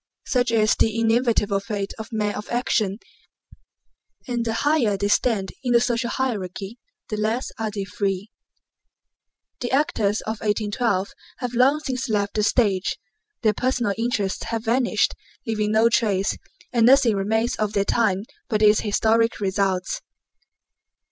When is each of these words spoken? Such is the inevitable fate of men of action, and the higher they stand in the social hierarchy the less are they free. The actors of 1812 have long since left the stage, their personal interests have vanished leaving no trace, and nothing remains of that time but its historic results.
Such 0.25 0.49
is 0.49 0.73
the 0.75 0.99
inevitable 0.99 1.59
fate 1.59 1.93
of 1.99 2.11
men 2.11 2.33
of 2.33 2.49
action, 2.49 2.97
and 4.27 4.43
the 4.43 4.53
higher 4.65 4.97
they 4.97 5.09
stand 5.09 5.51
in 5.63 5.73
the 5.73 5.79
social 5.79 6.09
hierarchy 6.09 6.79
the 7.09 7.17
less 7.17 7.51
are 7.59 7.69
they 7.69 7.83
free. 7.83 8.31
The 9.59 9.69
actors 9.69 10.21
of 10.21 10.39
1812 10.41 11.09
have 11.37 11.53
long 11.53 11.81
since 11.81 12.09
left 12.09 12.33
the 12.33 12.41
stage, 12.41 12.97
their 13.43 13.53
personal 13.53 13.93
interests 13.95 14.41
have 14.45 14.65
vanished 14.65 15.13
leaving 15.45 15.71
no 15.71 15.87
trace, 15.87 16.35
and 16.73 16.87
nothing 16.87 17.15
remains 17.15 17.55
of 17.57 17.73
that 17.73 17.85
time 17.89 18.23
but 18.49 18.63
its 18.63 18.79
historic 18.79 19.39
results. 19.39 20.01